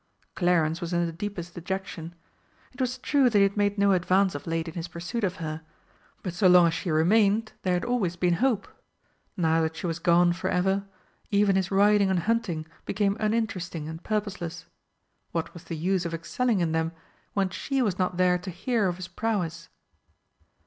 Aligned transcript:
Clarence 0.33 0.81
was 0.81 0.93
in 0.93 1.05
the 1.05 1.11
deepest 1.11 1.53
dejection. 1.53 2.15
It 2.73 2.81
was 2.81 2.97
true 2.97 3.29
that 3.29 3.37
he 3.37 3.43
had 3.43 3.55
made 3.55 3.77
no 3.77 3.91
advance 3.91 4.33
of 4.33 4.47
late 4.47 4.67
in 4.67 4.73
his 4.73 4.87
pursuit 4.87 5.23
of 5.23 5.35
her, 5.35 5.61
but 6.23 6.33
so 6.33 6.47
long 6.47 6.65
as 6.65 6.73
she 6.73 6.89
remained 6.89 7.51
there 7.61 7.75
had 7.75 7.85
always 7.85 8.15
been 8.15 8.33
hope. 8.41 8.67
Now 9.37 9.61
that 9.61 9.75
she 9.75 9.85
was 9.85 9.99
gone 9.99 10.33
for 10.33 10.49
ever, 10.49 10.87
even 11.29 11.55
his 11.55 11.69
riding 11.69 12.09
and 12.09 12.21
hunting 12.21 12.65
became 12.83 13.15
uninteresting 13.19 13.87
and 13.87 14.03
purposeless. 14.03 14.65
What 15.33 15.53
was 15.53 15.65
the 15.65 15.77
use 15.77 16.03
of 16.03 16.15
excelling 16.15 16.61
in 16.61 16.71
them 16.71 16.93
when 17.35 17.49
she 17.51 17.83
was 17.83 17.99
not 17.99 18.17
there 18.17 18.39
to 18.39 18.49
hear 18.49 18.87
of 18.87 18.97
his 18.97 19.07
prowess? 19.07 19.69